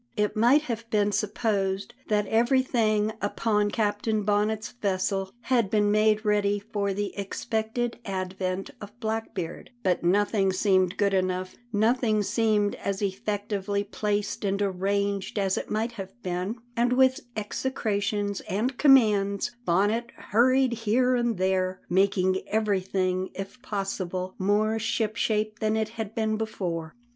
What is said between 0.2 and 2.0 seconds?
might have been supposed